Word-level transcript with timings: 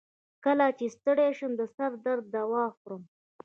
کله 0.45 0.65
چې 0.77 0.85
ستړی 0.95 1.29
شم، 1.37 1.51
د 1.57 1.61
سر 1.75 1.91
درد 2.05 2.25
دوا 2.35 2.63
خورم. 2.77 3.03